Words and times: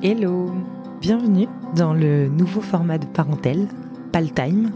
Hello 0.00 0.52
Bienvenue 1.00 1.48
dans 1.74 1.92
le 1.92 2.28
nouveau 2.28 2.60
format 2.60 2.98
de 2.98 3.06
parentèle, 3.06 3.66
Paltime. 4.12 4.70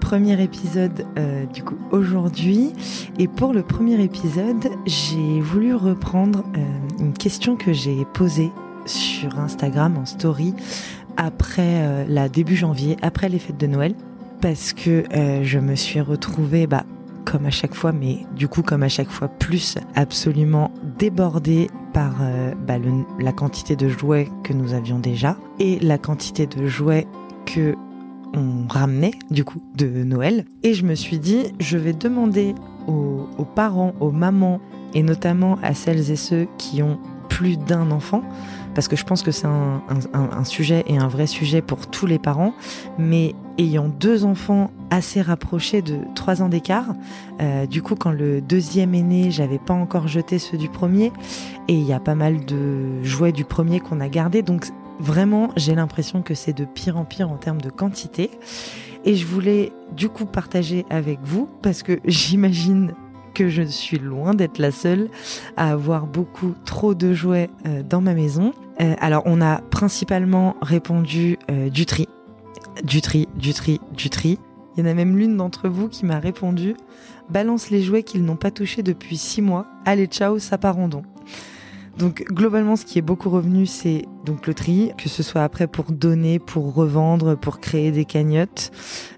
Premier 0.00 0.40
épisode 0.40 1.04
euh, 1.18 1.44
du 1.46 1.64
coup 1.64 1.74
aujourd'hui. 1.90 2.72
Et 3.18 3.26
pour 3.26 3.52
le 3.52 3.64
premier 3.64 4.00
épisode, 4.00 4.68
j'ai 4.86 5.40
voulu 5.40 5.74
reprendre 5.74 6.44
euh, 6.56 7.00
une 7.00 7.14
question 7.14 7.56
que 7.56 7.72
j'ai 7.72 8.04
posée 8.14 8.52
sur 8.86 9.40
Instagram 9.40 9.98
en 9.98 10.06
story 10.06 10.54
après 11.16 11.82
euh, 11.82 12.04
la 12.06 12.28
début 12.28 12.54
janvier, 12.54 12.96
après 13.02 13.28
les 13.28 13.40
fêtes 13.40 13.58
de 13.58 13.66
Noël. 13.66 13.96
Parce 14.40 14.72
que 14.72 15.04
je 15.42 15.58
me 15.58 15.74
suis 15.74 16.00
retrouvée 16.02 16.66
bah, 16.66 16.84
comme 17.24 17.46
à 17.46 17.50
chaque 17.50 17.74
fois, 17.74 17.92
mais 17.92 18.26
du 18.36 18.48
coup 18.48 18.62
comme 18.62 18.82
à 18.82 18.88
chaque 18.88 19.10
fois 19.10 19.28
plus, 19.28 19.76
absolument 19.94 20.70
débordée 20.98 21.68
par 21.92 22.14
euh, 22.22 22.52
bah, 22.66 22.74
la 23.18 23.32
quantité 23.32 23.76
de 23.76 23.88
jouets 23.88 24.28
que 24.42 24.52
nous 24.52 24.74
avions 24.74 24.98
déjà 24.98 25.36
et 25.58 25.78
la 25.80 25.98
quantité 25.98 26.46
de 26.46 26.66
jouets 26.66 27.06
que 27.46 27.74
on 28.36 28.66
ramenait 28.68 29.12
du 29.30 29.44
coup 29.44 29.62
de 29.76 29.86
Noël. 29.86 30.44
Et 30.64 30.74
je 30.74 30.84
me 30.84 30.96
suis 30.96 31.20
dit, 31.20 31.52
je 31.60 31.78
vais 31.78 31.92
demander 31.92 32.54
aux 32.88 33.44
parents, 33.54 33.94
aux 34.00 34.10
mamans 34.10 34.60
et 34.92 35.02
notamment 35.02 35.58
à 35.62 35.72
celles 35.72 36.10
et 36.10 36.16
ceux 36.16 36.48
qui 36.58 36.82
ont 36.82 36.98
plus 37.28 37.56
d'un 37.56 37.90
enfant, 37.90 38.22
parce 38.74 38.88
que 38.88 38.96
je 38.96 39.04
pense 39.04 39.22
que 39.22 39.30
c'est 39.30 39.46
un, 39.46 40.44
sujet 40.44 40.84
et 40.86 40.98
un 40.98 41.08
vrai 41.08 41.26
sujet 41.26 41.62
pour 41.62 41.86
tous 41.86 42.06
les 42.06 42.18
parents, 42.18 42.54
mais 42.98 43.34
ayant 43.58 43.88
deux 43.88 44.24
enfants 44.24 44.70
assez 44.90 45.22
rapprochés 45.22 45.80
de 45.80 45.98
trois 46.14 46.42
ans 46.42 46.48
d'écart, 46.48 46.94
euh, 47.40 47.66
du 47.66 47.82
coup 47.82 47.94
quand 47.94 48.10
le 48.10 48.40
deuxième 48.40 48.94
est 48.94 49.02
né, 49.02 49.30
j'avais 49.30 49.58
pas 49.58 49.74
encore 49.74 50.08
jeté 50.08 50.38
ceux 50.38 50.58
du 50.58 50.68
premier, 50.68 51.12
et 51.68 51.74
il 51.74 51.84
y 51.84 51.92
a 51.92 52.00
pas 52.00 52.14
mal 52.14 52.44
de 52.44 53.02
jouets 53.02 53.32
du 53.32 53.44
premier 53.44 53.80
qu'on 53.80 54.00
a 54.00 54.08
gardé, 54.08 54.42
donc 54.42 54.66
vraiment 54.98 55.50
j'ai 55.56 55.74
l'impression 55.74 56.22
que 56.22 56.34
c'est 56.34 56.52
de 56.52 56.64
pire 56.64 56.96
en 56.96 57.04
pire 57.04 57.30
en 57.30 57.36
termes 57.36 57.60
de 57.60 57.70
quantité. 57.70 58.30
Et 59.06 59.16
je 59.16 59.26
voulais 59.26 59.72
du 59.92 60.08
coup 60.08 60.24
partager 60.24 60.86
avec 60.90 61.18
vous, 61.22 61.48
parce 61.62 61.82
que 61.82 62.00
j'imagine 62.04 62.94
que 63.34 63.48
je 63.48 63.62
suis 63.62 63.98
loin 63.98 64.32
d'être 64.32 64.58
la 64.58 64.70
seule 64.70 65.10
à 65.56 65.72
avoir 65.72 66.06
beaucoup 66.06 66.54
trop 66.64 66.94
de 66.94 67.12
jouets 67.12 67.50
euh, 67.66 67.82
dans 67.82 68.00
ma 68.00 68.14
maison. 68.14 68.52
Euh, 68.80 68.94
alors 69.00 69.22
on 69.26 69.40
a 69.40 69.58
principalement 69.70 70.56
répondu 70.60 71.38
euh, 71.50 71.70
du 71.70 71.86
tri, 71.86 72.08
du 72.82 73.00
tri, 73.00 73.28
du 73.36 73.52
tri, 73.52 73.80
du 73.92 74.10
tri. 74.10 74.38
Il 74.76 74.84
y 74.84 74.86
en 74.86 74.90
a 74.90 74.94
même 74.94 75.16
l'une 75.16 75.36
d'entre 75.36 75.68
vous 75.68 75.88
qui 75.88 76.04
m'a 76.04 76.18
répondu 76.18 76.74
balance 77.30 77.70
les 77.70 77.82
jouets 77.82 78.02
qu'ils 78.02 78.24
n'ont 78.24 78.36
pas 78.36 78.50
touchés 78.50 78.82
depuis 78.82 79.16
six 79.16 79.40
mois. 79.40 79.66
Allez 79.84 80.06
ciao, 80.06 80.38
ça 80.38 80.58
part 80.58 80.78
en 80.78 80.88
don. 80.88 81.02
Donc 81.98 82.24
globalement, 82.28 82.74
ce 82.74 82.84
qui 82.84 82.98
est 82.98 83.02
beaucoup 83.02 83.30
revenu, 83.30 83.66
c'est 83.66 84.04
donc 84.24 84.46
le 84.48 84.54
tri, 84.54 84.90
que 84.98 85.08
ce 85.08 85.22
soit 85.22 85.44
après 85.44 85.68
pour 85.68 85.92
donner, 85.92 86.40
pour 86.40 86.74
revendre, 86.74 87.36
pour 87.36 87.60
créer 87.60 87.92
des 87.92 88.04
cagnottes. 88.04 88.72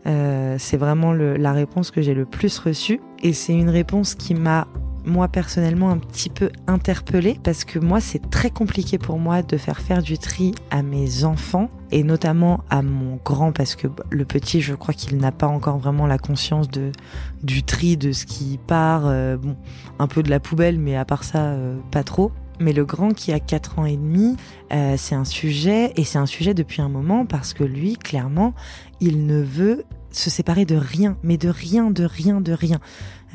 Euh, 0.06 0.56
c'est 0.58 0.76
vraiment 0.76 1.14
la 1.14 1.52
réponse 1.52 1.90
que 1.90 2.02
j'ai 2.02 2.12
le 2.12 2.26
plus 2.26 2.58
reçue. 2.58 3.00
Et 3.22 3.32
c'est 3.32 3.54
une 3.54 3.70
réponse 3.70 4.14
qui 4.14 4.34
m'a 4.34 4.68
moi 5.06 5.28
personnellement 5.28 5.90
un 5.90 5.98
petit 5.98 6.28
peu 6.28 6.50
interpellée 6.66 7.38
parce 7.42 7.64
que 7.64 7.78
moi 7.78 8.00
c'est 8.00 8.30
très 8.30 8.50
compliqué 8.50 8.98
pour 8.98 9.18
moi 9.18 9.42
de 9.42 9.56
faire 9.56 9.80
faire 9.80 10.02
du 10.02 10.18
tri 10.18 10.54
à 10.70 10.82
mes 10.82 11.24
enfants 11.24 11.70
et 11.90 12.02
notamment 12.02 12.60
à 12.68 12.82
mon 12.82 13.18
grand 13.24 13.52
parce 13.52 13.76
que 13.76 13.86
le 14.10 14.24
petit 14.24 14.60
je 14.60 14.74
crois 14.74 14.92
qu'il 14.92 15.16
n'a 15.18 15.32
pas 15.32 15.46
encore 15.46 15.78
vraiment 15.78 16.06
la 16.06 16.18
conscience 16.18 16.68
de 16.68 16.92
du 17.42 17.62
tri 17.62 17.96
de 17.96 18.12
ce 18.12 18.26
qui 18.26 18.58
part 18.66 19.06
euh, 19.06 19.36
bon 19.36 19.56
un 19.98 20.08
peu 20.08 20.22
de 20.22 20.30
la 20.30 20.40
poubelle 20.40 20.78
mais 20.78 20.96
à 20.96 21.04
part 21.04 21.24
ça 21.24 21.44
euh, 21.44 21.78
pas 21.90 22.02
trop. 22.02 22.32
Mais 22.58 22.72
le 22.72 22.84
grand 22.84 23.12
qui 23.12 23.32
a 23.32 23.40
4 23.40 23.78
ans 23.78 23.84
et 23.84 23.96
demi, 23.96 24.36
euh, 24.72 24.94
c'est 24.96 25.14
un 25.14 25.26
sujet, 25.26 25.92
et 25.96 26.04
c'est 26.04 26.18
un 26.18 26.26
sujet 26.26 26.54
depuis 26.54 26.80
un 26.80 26.88
moment 26.88 27.26
parce 27.26 27.52
que 27.52 27.64
lui, 27.64 27.96
clairement, 27.96 28.54
il 29.00 29.26
ne 29.26 29.42
veut 29.42 29.84
se 30.18 30.30
séparer 30.30 30.64
de 30.64 30.76
rien, 30.76 31.16
mais 31.22 31.36
de 31.36 31.48
rien, 31.48 31.90
de 31.90 32.04
rien, 32.04 32.40
de 32.40 32.52
rien. 32.52 32.80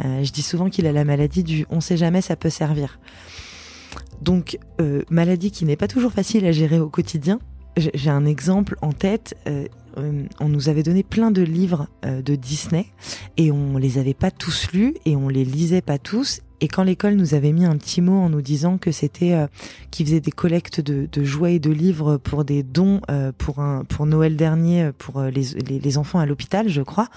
Euh, 0.03 0.23
je 0.23 0.31
dis 0.31 0.41
souvent 0.41 0.69
qu'il 0.69 0.87
a 0.87 0.91
la 0.91 1.05
maladie 1.05 1.43
du 1.43 1.65
on 1.69 1.81
sait 1.81 1.97
jamais, 1.97 2.21
ça 2.21 2.35
peut 2.35 2.49
servir. 2.49 2.99
Donc, 4.21 4.57
euh, 4.79 5.03
maladie 5.09 5.51
qui 5.51 5.65
n'est 5.65 5.75
pas 5.75 5.87
toujours 5.87 6.11
facile 6.11 6.45
à 6.45 6.51
gérer 6.51 6.79
au 6.79 6.89
quotidien. 6.89 7.39
J'ai 7.77 8.09
un 8.09 8.25
exemple 8.25 8.75
en 8.81 8.91
tête. 8.91 9.33
on 9.95 10.49
nous 10.49 10.67
avait 10.67 10.83
donné 10.83 11.03
plein 11.03 11.31
de 11.31 11.41
livres 11.41 11.87
de 12.03 12.35
Disney 12.35 12.87
et 13.37 13.49
on 13.49 13.77
les 13.77 13.97
avait 13.97 14.13
pas 14.13 14.29
tous 14.29 14.73
lus 14.73 14.95
et 15.05 15.15
on 15.15 15.29
les 15.29 15.45
lisait 15.45 15.81
pas 15.81 15.97
tous 15.97 16.41
et 16.61 16.67
quand 16.67 16.83
l'école 16.83 17.15
nous 17.15 17.33
avait 17.33 17.51
mis 17.51 17.65
un 17.65 17.75
petit 17.75 18.01
mot 18.01 18.19
en 18.19 18.29
nous 18.29 18.41
disant 18.41 18.77
que 18.77 18.91
c'était 18.91 19.33
euh, 19.33 19.47
qu'ils 19.89 20.05
faisaient 20.05 20.21
des 20.21 20.31
collectes 20.31 20.79
de, 20.79 21.23
jouets 21.23 21.55
et 21.55 21.59
de 21.59 21.71
livres 21.71 22.17
pour 22.17 22.45
des 22.45 22.61
dons 22.61 23.01
euh, 23.09 23.31
pour 23.35 23.59
un 23.59 23.83
pour 23.83 24.05
Noël 24.05 24.35
dernier 24.35 24.83
euh, 24.83 24.91
pour 24.95 25.21
les, 25.23 25.43
les, 25.67 25.79
les 25.79 25.97
enfants 25.97 26.19
à 26.19 26.27
l'hôpital, 26.27 26.69
je 26.69 26.83
crois, 26.83 27.07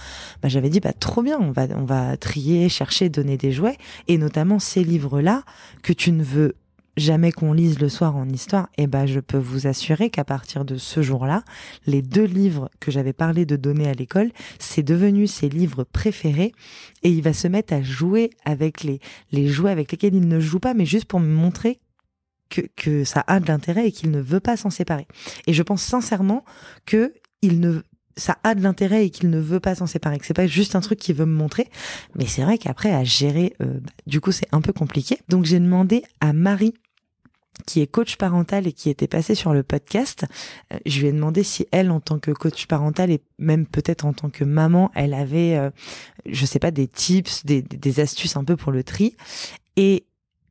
bah, 0.42 0.48
j'avais 0.48 0.70
dit 0.70 0.80
bah 0.80 0.94
trop 0.94 1.22
bien, 1.22 1.38
on 1.38 1.52
va 1.52 1.66
on 1.76 1.84
va 1.84 2.16
trier, 2.16 2.70
chercher, 2.70 3.10
donner 3.10 3.36
des 3.36 3.52
jouets. 3.52 3.76
Et 4.08 4.16
notamment 4.16 4.58
ces 4.58 4.82
livres 4.82 5.20
là 5.20 5.42
que 5.82 5.92
tu 5.92 6.10
ne 6.10 6.24
veux 6.24 6.54
jamais 6.96 7.32
qu'on 7.32 7.52
lise 7.52 7.78
le 7.78 7.88
soir 7.88 8.16
en 8.16 8.28
histoire, 8.28 8.68
eh 8.78 8.86
ben 8.86 9.06
je 9.06 9.20
peux 9.20 9.38
vous 9.38 9.66
assurer 9.66 10.10
qu'à 10.10 10.24
partir 10.24 10.64
de 10.64 10.76
ce 10.76 11.02
jour-là, 11.02 11.42
les 11.86 12.02
deux 12.02 12.24
livres 12.24 12.70
que 12.80 12.90
j'avais 12.90 13.12
parlé 13.12 13.46
de 13.46 13.56
donner 13.56 13.88
à 13.88 13.92
l'école, 13.92 14.30
c'est 14.58 14.82
devenu 14.82 15.26
ses 15.26 15.48
livres 15.48 15.84
préférés 15.84 16.52
et 17.02 17.10
il 17.10 17.22
va 17.22 17.32
se 17.32 17.48
mettre 17.48 17.72
à 17.72 17.82
jouer 17.82 18.30
avec 18.44 18.82
les 18.82 19.00
les 19.32 19.48
jouets 19.48 19.70
avec 19.70 19.92
lesquels 19.92 20.14
il 20.14 20.28
ne 20.28 20.40
joue 20.40 20.60
pas, 20.60 20.74
mais 20.74 20.86
juste 20.86 21.06
pour 21.06 21.20
me 21.20 21.32
montrer 21.32 21.78
que, 22.50 22.62
que 22.76 23.04
ça 23.04 23.24
a 23.26 23.40
de 23.40 23.46
l'intérêt 23.48 23.88
et 23.88 23.92
qu'il 23.92 24.10
ne 24.10 24.20
veut 24.20 24.40
pas 24.40 24.56
s'en 24.56 24.70
séparer. 24.70 25.06
Et 25.46 25.52
je 25.52 25.62
pense 25.62 25.82
sincèrement 25.82 26.44
que 26.86 27.12
il 27.42 27.60
ne 27.60 27.82
ça 28.16 28.38
a 28.44 28.54
de 28.54 28.62
l'intérêt 28.62 29.06
et 29.06 29.10
qu'il 29.10 29.30
ne 29.30 29.40
veut 29.40 29.60
pas 29.60 29.74
s'en 29.74 29.86
séparer. 29.86 30.18
Que 30.18 30.26
c'est 30.26 30.34
pas 30.34 30.46
juste 30.46 30.76
un 30.76 30.80
truc 30.80 30.98
qu'il 30.98 31.14
veut 31.14 31.26
me 31.26 31.34
montrer, 31.34 31.68
mais 32.14 32.26
c'est 32.26 32.42
vrai 32.42 32.58
qu'après 32.58 32.92
à 32.92 33.04
gérer, 33.04 33.54
euh, 33.60 33.80
bah, 33.80 33.90
du 34.06 34.20
coup 34.20 34.32
c'est 34.32 34.48
un 34.52 34.60
peu 34.60 34.72
compliqué. 34.72 35.18
Donc 35.28 35.44
j'ai 35.44 35.58
demandé 35.58 36.04
à 36.20 36.32
Marie 36.32 36.74
qui 37.66 37.80
est 37.80 37.86
coach 37.86 38.16
parental 38.16 38.66
et 38.66 38.72
qui 38.72 38.90
était 38.90 39.06
passée 39.06 39.34
sur 39.34 39.54
le 39.54 39.62
podcast, 39.62 40.26
euh, 40.72 40.78
je 40.86 41.00
lui 41.00 41.08
ai 41.08 41.12
demandé 41.12 41.42
si 41.42 41.66
elle, 41.70 41.90
en 41.90 42.00
tant 42.00 42.18
que 42.18 42.30
coach 42.30 42.66
parental 42.66 43.10
et 43.10 43.20
même 43.38 43.66
peut-être 43.66 44.04
en 44.04 44.12
tant 44.12 44.30
que 44.30 44.44
maman, 44.44 44.90
elle 44.94 45.14
avait, 45.14 45.56
euh, 45.56 45.70
je 46.26 46.44
sais 46.46 46.58
pas, 46.58 46.70
des 46.70 46.88
tips, 46.88 47.44
des, 47.46 47.62
des 47.62 48.00
astuces 48.00 48.36
un 48.36 48.44
peu 48.44 48.56
pour 48.56 48.72
le 48.72 48.84
tri. 48.84 49.16
Et 49.76 50.04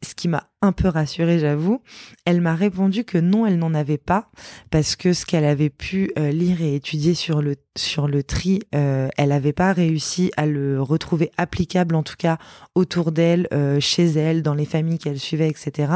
ce 0.04 0.16
qui 0.16 0.28
m'a 0.28 0.46
un 0.62 0.72
peu 0.72 0.88
rassurée, 0.88 1.40
j'avoue. 1.40 1.82
Elle 2.26 2.42
m'a 2.42 2.56
répondu 2.56 3.04
que 3.04 3.18
non, 3.18 3.46
elle 3.46 3.58
n'en 3.58 3.74
avait 3.74 3.98
pas 3.98 4.30
parce 4.70 4.96
que 4.96 5.14
ce 5.14 5.26
qu'elle 5.26 5.46
avait 5.46 5.70
pu 5.70 6.12
euh, 6.18 6.30
lire 6.32 6.62
et 6.62 6.76
étudier 6.76 7.14
sur 7.14 7.42
le 7.42 7.56
sur 7.76 8.08
le 8.08 8.22
tri, 8.24 8.60
euh, 8.76 9.10
elle 9.18 9.30
n'avait 9.30 9.52
pas 9.54 9.74
réussi 9.74 10.32
à 10.38 10.46
le 10.46 10.82
retrouver 10.82 11.32
applicable, 11.38 11.96
en 11.96 12.04
tout 12.04 12.16
cas 12.18 12.38
autour 12.76 13.12
d'elle, 13.12 13.48
euh, 13.52 13.80
chez 13.80 14.06
elle, 14.06 14.44
dans 14.44 14.54
les 14.54 14.66
familles 14.66 15.00
qu'elle 15.00 15.20
suivait, 15.20 15.50
etc. 15.50 15.92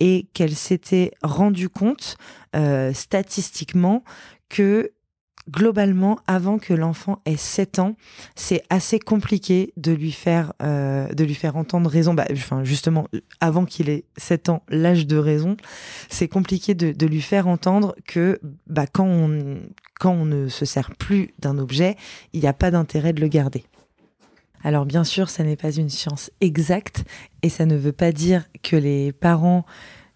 Et 0.00 0.28
qu'elle 0.32 0.54
s'était 0.54 1.10
rendu 1.22 1.68
compte 1.68 2.16
statistiquement 2.92 4.04
que 4.48 4.92
globalement, 5.48 6.18
avant 6.26 6.58
que 6.58 6.74
l'enfant 6.74 7.20
ait 7.24 7.36
7 7.36 7.78
ans, 7.78 7.96
c'est 8.34 8.62
assez 8.70 8.98
compliqué 8.98 9.72
de 9.76 9.92
lui 9.92 10.12
faire, 10.12 10.52
euh, 10.62 11.08
de 11.12 11.24
lui 11.24 11.34
faire 11.34 11.56
entendre 11.56 11.88
raison. 11.88 12.14
Bah, 12.14 12.26
enfin, 12.32 12.64
justement, 12.64 13.08
avant 13.40 13.64
qu'il 13.64 13.88
ait 13.88 14.04
7 14.16 14.48
ans, 14.48 14.62
l'âge 14.68 15.06
de 15.06 15.16
raison, 15.16 15.56
c'est 16.08 16.28
compliqué 16.28 16.74
de, 16.74 17.06
lui 17.06 17.22
faire 17.22 17.48
entendre 17.48 17.94
que 18.06 18.38
bah, 18.66 18.86
quand, 18.86 19.06
on, 19.06 19.60
quand 19.98 20.12
on 20.12 20.24
ne 20.24 20.48
se 20.48 20.64
sert 20.64 20.94
plus 20.96 21.30
d'un 21.38 21.58
objet, 21.58 21.96
il 22.32 22.40
n'y 22.40 22.46
a 22.46 22.52
pas 22.52 22.70
d'intérêt 22.70 23.12
de 23.12 23.20
le 23.20 23.28
garder. 23.28 23.64
Alors 24.62 24.84
bien 24.84 25.04
sûr, 25.04 25.30
ça 25.30 25.44
n'est 25.44 25.56
pas 25.56 25.70
une 25.70 25.88
science 25.88 26.30
exacte 26.40 27.04
et 27.42 27.48
ça 27.48 27.64
ne 27.64 27.76
veut 27.76 27.92
pas 27.92 28.12
dire 28.12 28.44
que 28.62 28.76
les 28.76 29.12
parents 29.12 29.64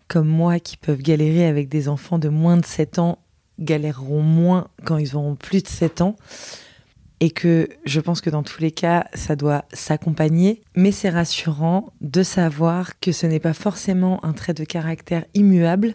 comme 0.09 0.29
moi 0.29 0.61
qui 0.61 0.77
peuvent 0.77 1.01
galérer 1.01 1.47
avec 1.47 1.71
des 1.71 1.89
enfants 1.89 2.19
de 2.19 2.29
moins 2.29 2.59
de 2.59 2.67
7 2.67 2.99
ans 2.99 3.19
galéreront 3.59 4.23
moins 4.23 4.69
quand 4.85 4.99
ils 4.99 5.17
auront 5.17 5.37
plus 5.37 5.63
de 5.63 5.69
7 5.69 6.01
ans. 6.01 6.17
Et 7.21 7.31
que 7.31 7.69
je 7.85 8.01
pense 8.01 8.21
que 8.21 8.31
dans 8.31 8.43
tous 8.43 8.61
les 8.61 8.73
cas, 8.73 9.07
ça 9.15 9.37
doit 9.37 9.65
s'accompagner. 9.73 10.63
Mais 10.75 10.91
c'est 10.91 11.11
rassurant 11.11 11.93
de 12.01 12.25
savoir 12.25 12.99
que 12.99 13.13
ce 13.13 13.27
n'est 13.27 13.39
pas 13.39 13.53
forcément 13.53 14.25
un 14.25 14.33
trait 14.33 14.55
de 14.55 14.65
caractère 14.65 15.25
immuable, 15.35 15.95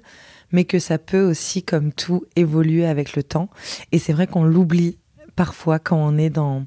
mais 0.53 0.63
que 0.63 0.79
ça 0.79 0.97
peut 0.97 1.21
aussi, 1.21 1.63
comme 1.63 1.91
tout, 1.91 2.23
évoluer 2.37 2.85
avec 2.85 3.15
le 3.17 3.23
temps. 3.23 3.49
Et 3.91 3.99
c'est 3.99 4.13
vrai 4.13 4.27
qu'on 4.27 4.45
l'oublie 4.45 4.99
parfois 5.35 5.79
quand 5.79 5.97
on 5.97 6.17
est 6.17 6.29
dans, 6.29 6.65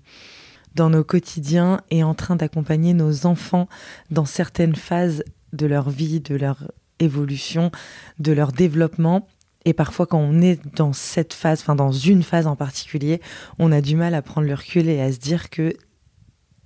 dans 0.74 0.90
nos 0.90 1.04
quotidiens 1.04 1.80
et 1.90 2.04
en 2.04 2.14
train 2.14 2.36
d'accompagner 2.36 2.94
nos 2.94 3.26
enfants 3.26 3.68
dans 4.10 4.26
certaines 4.26 4.76
phases 4.76 5.24
de 5.52 5.66
leur 5.66 5.90
vie, 5.90 6.20
de 6.20 6.34
leur 6.34 6.70
évolution, 7.00 7.70
de 8.18 8.32
leur 8.32 8.52
développement 8.52 9.26
et 9.64 9.74
parfois, 9.74 10.06
quand 10.06 10.18
on 10.18 10.40
est 10.40 10.60
dans 10.74 10.92
cette 10.92 11.34
phase, 11.34 11.60
enfin 11.60 11.74
dans 11.74 11.92
une 11.92 12.22
phase 12.22 12.46
en 12.46 12.56
particulier, 12.56 13.20
on 13.58 13.72
a 13.72 13.80
du 13.80 13.94
mal 13.94 14.14
à 14.14 14.22
prendre 14.22 14.46
le 14.46 14.54
recul 14.54 14.88
et 14.88 15.00
à 15.00 15.12
se 15.12 15.18
dire 15.18 15.50
que 15.50 15.74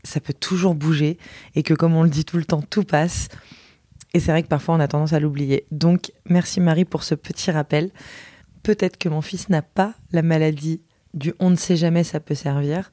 ça 0.04 0.20
peut 0.20 0.34
toujours 0.34 0.74
bouger 0.74 1.18
et 1.54 1.62
que, 1.62 1.74
comme 1.74 1.94
on 1.96 2.04
le 2.04 2.10
dit 2.10 2.24
tout 2.24 2.36
le 2.36 2.44
temps, 2.44 2.62
tout 2.62 2.84
passe 2.84 3.28
Et 4.12 4.20
c'est 4.20 4.30
vrai 4.30 4.42
que 4.42 4.48
parfois 4.48 4.76
on 4.76 4.80
a 4.80 4.86
tendance 4.86 5.12
à 5.12 5.18
l'oublier. 5.18 5.66
Donc 5.72 6.12
merci 6.28 6.60
Marie 6.60 6.84
pour 6.84 7.02
ce 7.02 7.14
petit 7.14 7.50
rappel. 7.50 7.90
Peut-être 8.62 8.96
que 8.96 9.08
mon 9.08 9.22
fils 9.22 9.48
n'a 9.48 9.62
pas 9.62 9.94
la 10.12 10.22
maladie 10.22 10.82
du 11.14 11.34
on 11.40 11.50
ne 11.50 11.56
sait 11.56 11.76
jamais 11.76 12.04
ça 12.04 12.20
peut 12.20 12.34
servir. 12.34 12.92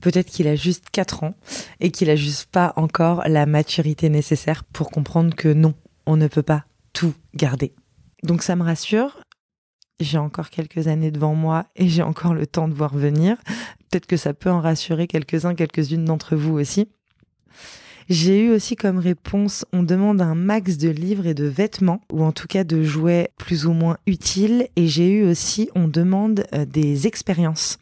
Peut-être 0.00 0.26
qu'il 0.26 0.46
a 0.46 0.54
juste 0.54 0.90
4 0.92 1.24
ans 1.24 1.34
et 1.80 1.90
qu'il 1.90 2.10
a 2.10 2.16
juste 2.16 2.46
pas 2.50 2.72
encore 2.76 3.22
la 3.26 3.46
maturité 3.46 4.10
nécessaire 4.10 4.62
pour 4.64 4.90
comprendre 4.90 5.34
que 5.34 5.52
non, 5.52 5.74
on 6.06 6.16
ne 6.16 6.28
peut 6.28 6.42
pas 6.42 6.64
tout 6.92 7.14
garder. 7.34 7.72
Donc 8.22 8.42
ça 8.42 8.56
me 8.56 8.62
rassure. 8.62 9.18
J'ai 10.00 10.18
encore 10.18 10.50
quelques 10.50 10.86
années 10.86 11.10
devant 11.10 11.34
moi 11.34 11.66
et 11.74 11.88
j'ai 11.88 12.02
encore 12.02 12.34
le 12.34 12.46
temps 12.46 12.68
de 12.68 12.74
voir 12.74 12.94
venir. 12.94 13.36
Peut-être 13.90 14.06
que 14.06 14.16
ça 14.16 14.34
peut 14.34 14.50
en 14.50 14.60
rassurer 14.60 15.06
quelques-uns, 15.06 15.54
quelques-unes 15.54 16.04
d'entre 16.04 16.36
vous 16.36 16.58
aussi. 16.58 16.88
J'ai 18.08 18.44
eu 18.44 18.50
aussi 18.50 18.74
comme 18.74 18.98
réponse, 18.98 19.66
on 19.72 19.82
demande 19.82 20.22
un 20.22 20.34
max 20.34 20.78
de 20.78 20.88
livres 20.88 21.26
et 21.26 21.34
de 21.34 21.44
vêtements, 21.44 22.00
ou 22.10 22.24
en 22.24 22.32
tout 22.32 22.46
cas 22.46 22.64
de 22.64 22.82
jouets 22.82 23.30
plus 23.36 23.66
ou 23.66 23.72
moins 23.72 23.98
utiles. 24.06 24.68
Et 24.76 24.86
j'ai 24.86 25.10
eu 25.10 25.28
aussi, 25.28 25.68
on 25.74 25.88
demande 25.88 26.44
euh, 26.54 26.64
des 26.64 27.06
expériences. 27.06 27.78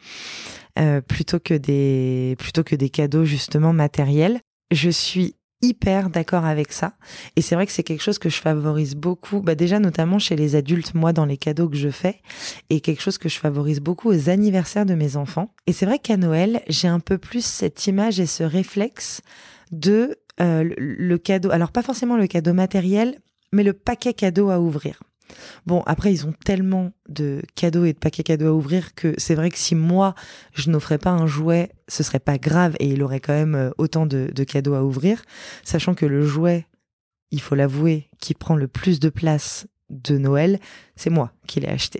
Euh, 0.77 1.01
plutôt 1.01 1.39
que 1.39 1.55
des 1.55 2.35
plutôt 2.37 2.63
que 2.63 2.75
des 2.75 2.89
cadeaux 2.89 3.25
justement 3.25 3.73
matériels. 3.73 4.39
Je 4.71 4.91
suis 4.91 5.33
hyper 5.61 6.09
d'accord 6.09 6.45
avec 6.45 6.71
ça. 6.71 6.93
Et 7.35 7.41
c'est 7.41 7.55
vrai 7.55 7.65
que 7.65 7.71
c'est 7.71 7.83
quelque 7.83 8.03
chose 8.03 8.19
que 8.19 8.29
je 8.29 8.39
favorise 8.39 8.95
beaucoup 8.95 9.41
bah 9.41 9.55
déjà 9.55 9.79
notamment 9.79 10.19
chez 10.19 10.35
les 10.35 10.55
adultes 10.55 10.93
moi 10.93 11.13
dans 11.13 11.25
les 11.25 11.37
cadeaux 11.37 11.69
que 11.69 11.77
je 11.77 11.89
fais 11.89 12.21
et 12.69 12.81
quelque 12.81 13.01
chose 13.01 13.17
que 13.17 13.29
je 13.29 13.39
favorise 13.39 13.79
beaucoup 13.79 14.09
aux 14.09 14.29
anniversaires 14.29 14.85
de 14.85 14.93
mes 14.93 15.15
enfants. 15.15 15.53
Et 15.65 15.73
c'est 15.73 15.85
vrai 15.85 15.99
qu'à 15.99 16.17
Noël 16.17 16.61
j'ai 16.67 16.87
un 16.87 16.99
peu 16.99 17.17
plus 17.17 17.45
cette 17.45 17.87
image 17.87 18.19
et 18.19 18.27
ce 18.27 18.43
réflexe 18.43 19.21
de 19.71 20.17
euh, 20.39 20.69
le 20.77 21.17
cadeau 21.17 21.49
alors 21.51 21.71
pas 21.71 21.81
forcément 21.81 22.17
le 22.17 22.27
cadeau 22.27 22.53
matériel 22.53 23.19
mais 23.51 23.63
le 23.63 23.73
paquet 23.73 24.13
cadeau 24.13 24.49
à 24.49 24.59
ouvrir 24.59 25.01
Bon, 25.65 25.83
après, 25.85 26.11
ils 26.13 26.25
ont 26.25 26.33
tellement 26.45 26.91
de 27.09 27.41
cadeaux 27.55 27.85
et 27.85 27.93
de 27.93 27.97
paquets 27.97 28.23
cadeaux 28.23 28.47
à 28.47 28.53
ouvrir 28.53 28.95
que 28.95 29.13
c'est 29.17 29.35
vrai 29.35 29.49
que 29.49 29.57
si 29.57 29.75
moi, 29.75 30.15
je 30.53 30.69
n'offrais 30.69 30.97
pas 30.97 31.11
un 31.11 31.27
jouet, 31.27 31.71
ce 31.87 32.03
serait 32.03 32.19
pas 32.19 32.37
grave 32.37 32.75
et 32.79 32.87
il 32.87 33.03
aurait 33.03 33.19
quand 33.19 33.33
même 33.33 33.55
euh, 33.55 33.69
autant 33.77 34.05
de, 34.05 34.31
cadeaux 34.43 34.75
à 34.75 34.83
ouvrir, 34.83 35.21
sachant 35.63 35.93
que 35.93 36.05
le 36.05 36.25
jouet, 36.25 36.65
il 37.31 37.41
faut 37.41 37.55
l'avouer, 37.55 38.09
qui 38.19 38.33
prend 38.33 38.55
le 38.55 38.67
plus 38.67 38.99
de 38.99 39.09
place 39.09 39.67
de 39.89 40.17
Noël, 40.17 40.59
c'est 40.95 41.09
moi 41.09 41.31
qui 41.47 41.59
l'ai 41.59 41.69
acheté. 41.69 41.99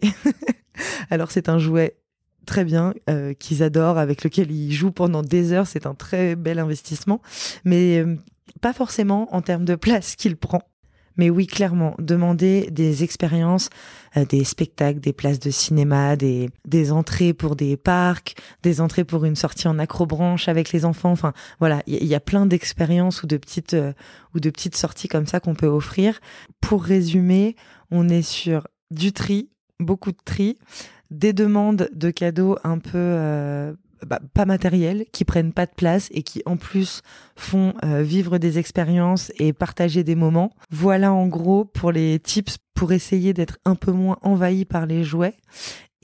Alors 1.10 1.32
c'est 1.32 1.50
un 1.50 1.60
jouet 1.60 1.98
très 2.46 2.64
bien, 2.64 2.94
euh, 3.10 3.34
qu'ils 3.34 3.62
adorent, 3.62 3.98
avec 3.98 4.24
lequel 4.24 4.52
ils 4.52 4.72
jouent 4.72 4.92
pendant 4.92 5.22
des 5.22 5.52
heures, 5.52 5.68
c'est 5.68 5.86
un 5.86 5.94
très 5.94 6.36
bel 6.36 6.60
investissement, 6.60 7.22
mais 7.66 8.00
euh, 8.00 8.16
pas 8.62 8.74
forcément 8.74 9.34
en 9.36 9.42
termes 9.42 9.66
de 9.66 9.76
place 9.76 10.16
qu'il 10.16 10.38
prend. 10.38 10.62
Mais 11.18 11.30
oui, 11.30 11.48
clairement, 11.48 11.96
demander 12.00 12.70
des 12.72 13.04
expériences, 13.04 13.70
euh, 14.16 14.26
des 14.26 14.44
spectacles, 14.44 15.00
des 15.00 15.14
places 15.14 15.40
de 15.40 15.50
cinéma, 15.50 16.16
des, 16.16 16.50
des 16.66 16.92
entrées 16.92 17.34
pour 17.34 17.56
des 17.56 17.76
parcs, 17.76 18.36
des 18.64 18.82
entrées 18.82 19.04
pour 19.04 19.26
une 19.26 19.36
sortie 19.36 19.68
en 19.68 19.80
acrobranche 19.80 20.48
avec 20.48 20.72
les 20.72 20.86
enfants. 20.86 21.12
Enfin, 21.12 21.34
voilà, 21.60 21.82
il 21.88 22.06
y, 22.06 22.16
a 22.16 22.20
plein 22.20 22.46
d'expériences 22.46 23.24
ou 23.24 23.28
de 23.28 23.38
petites 23.38 23.74
euh, 23.74 23.94
ou 24.36 24.40
de 24.40 24.50
petites 24.50 24.76
sorties 24.76 25.08
comme 25.08 25.26
ça 25.26 25.40
qu'on 25.40 25.56
peut 25.56 25.68
offrir. 25.68 26.20
Pour 26.62 26.84
résumer, 26.84 27.56
on 27.92 28.10
est 28.10 28.22
sur 28.22 28.68
du 28.92 29.12
tri, 29.12 29.50
beaucoup 29.80 30.12
de 30.12 30.18
tri, 30.24 30.58
des 31.12 31.34
demandes 31.34 31.90
de 31.94 32.12
cadeaux 32.12 32.58
un 32.64 32.80
peu 32.80 32.92
euh, 32.96 33.74
bah, 34.06 34.20
pas 34.34 34.46
matériels, 34.46 35.06
qui 35.12 35.26
prennent 35.26 35.54
pas 35.54 35.66
de 35.66 35.72
place 35.76 36.10
et 36.12 36.24
qui 36.24 36.42
en 36.46 36.58
plus 36.58 37.02
font 37.36 37.74
euh, 37.84 38.02
vivre 38.02 38.38
des 38.38 38.60
expériences 38.60 39.32
et 39.38 39.54
partager 39.54 40.04
des 40.04 40.16
moments. 40.16 40.52
Voilà 40.70 41.14
en 41.14 41.28
gros 41.28 41.66
pour 41.66 41.92
les 41.92 42.20
tips 42.20 42.58
pour 42.74 42.92
essayer 42.92 43.34
d'être 43.34 43.58
un 43.66 43.76
peu 43.76 43.92
moins 43.92 44.18
envahi 44.22 44.66
par 44.66 44.86
les 44.86 45.04
jouets. 45.04 45.36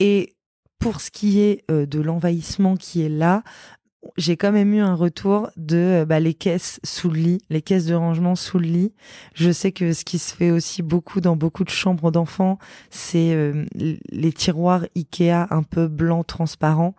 Et 0.00 0.34
pour 0.78 1.00
ce 1.00 1.10
qui 1.10 1.40
est 1.40 1.64
euh, 1.70 1.86
de 1.86 2.00
l'envahissement 2.00 2.76
qui 2.76 3.02
est 3.02 3.08
là, 3.08 3.42
j'ai 4.18 4.36
quand 4.36 4.52
même 4.52 4.74
eu 4.74 4.80
un 4.80 4.94
retour 4.94 5.50
de 5.56 5.76
euh, 5.76 6.04
bah, 6.04 6.20
les 6.20 6.34
caisses 6.34 6.78
sous 6.84 7.08
le 7.08 7.18
lit, 7.18 7.38
les 7.48 7.62
caisses 7.62 7.86
de 7.86 7.94
rangement 7.94 8.34
sous 8.34 8.58
le 8.58 8.66
lit. 8.66 8.92
Je 9.34 9.50
sais 9.50 9.72
que 9.72 9.92
ce 9.92 10.04
qui 10.04 10.18
se 10.18 10.34
fait 10.34 10.50
aussi 10.50 10.82
beaucoup 10.82 11.20
dans 11.20 11.36
beaucoup 11.36 11.64
de 11.64 11.70
chambres 11.70 12.10
d'enfants, 12.10 12.58
c'est 12.90 13.52
les 13.74 14.32
tiroirs 14.32 14.84
Ikea 14.96 15.46
un 15.50 15.62
peu 15.62 15.88
blancs 15.88 16.26
transparents 16.26 16.94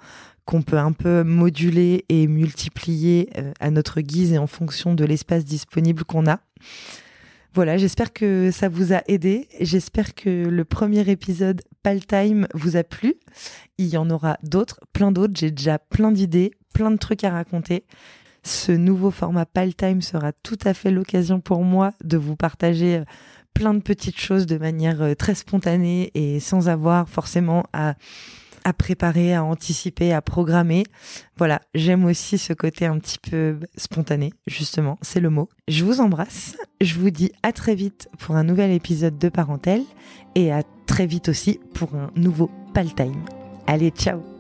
qu'on 0.46 0.62
peut 0.62 0.78
un 0.78 0.92
peu 0.92 1.24
moduler 1.24 2.06
et 2.10 2.28
multiplier 2.28 3.30
euh, 3.38 3.52
à 3.60 3.72
notre 3.72 4.02
guise 4.02 4.34
et 4.34 4.38
en 4.38 4.48
fonction 4.48 4.94
de 4.94 5.04
l'espace 5.04 5.44
disponible 5.44 6.04
qu'on 6.04 6.28
a. 6.28 6.40
Voilà, 7.54 7.78
j'espère 7.78 8.12
que 8.12 8.52
ça 8.52 8.68
vous 8.68 8.94
a 8.94 9.02
aidé. 9.08 9.48
J'espère 9.62 10.14
que 10.14 10.46
le 10.46 10.66
premier 10.66 11.10
épisode 11.10 11.62
Paltime 11.84 12.48
vous 12.54 12.76
a 12.76 12.84
plu. 12.84 13.16
Il 13.78 13.88
y 13.88 13.96
en 13.96 14.10
aura 14.10 14.38
d'autres, 14.44 14.82
plein 14.92 15.12
d'autres. 15.12 15.34
J'ai 15.38 15.52
déjà 15.52 15.80
plein 15.80 16.12
d'idées, 16.12 16.52
plein 16.74 16.92
de 16.92 16.98
trucs 16.98 17.24
à 17.24 17.32
raconter. 17.32 17.86
Ce 18.44 18.74
nouveau 18.74 19.10
format 19.10 19.46
Paltime 19.46 20.02
sera 20.02 20.34
tout 20.34 20.60
à 20.66 20.74
fait 20.74 20.92
l'occasion 20.92 21.40
pour 21.40 21.64
moi 21.64 21.94
de 22.04 22.18
vous 22.18 22.36
partager 22.36 22.98
euh, 22.98 23.06
plein 23.54 23.74
de 23.74 23.82
petites 23.82 24.20
choses 24.20 24.46
de 24.46 24.58
manière 24.58 25.02
euh, 25.02 25.16
très 25.16 25.34
spontanée 25.34 26.12
et 26.14 26.40
sans 26.40 26.68
avoir 26.68 27.10
forcément 27.10 27.64
à 27.72 27.96
à 28.66 28.74
préparer, 28.74 29.34
à 29.34 29.46
anticiper, 29.46 30.12
à 30.12 30.22
programmer. 30.22 30.84
Voilà, 31.38 31.62
j'aime 31.74 32.04
aussi 32.04 32.38
ce 32.38 32.52
côté 32.52 32.86
un 32.86 33.00
petit 33.00 33.20
peu 33.20 33.60
spontané, 33.78 34.34
justement, 34.48 34.98
c'est 35.02 35.22
le 35.22 35.30
mot. 35.30 35.48
Je 35.70 35.86
vous 35.86 36.02
embrasse, 36.02 36.58
je 36.82 36.96
vous 36.96 37.12
dis 37.12 37.32
à 37.44 37.54
très 37.54 37.76
vite 37.76 38.10
pour 38.20 38.36
un 38.36 38.44
nouvel 38.44 38.72
épisode 38.72 39.18
de 39.18 39.30
Parentèle 39.30 39.84
et 40.34 40.52
à 40.52 40.64
très 40.88 41.06
vite 41.06 41.30
aussi 41.30 41.62
pour 41.74 41.96
un 41.96 42.12
nouveau 42.16 42.50
Paltime. 42.74 43.24
Allez, 43.68 43.92
ciao 43.92 44.35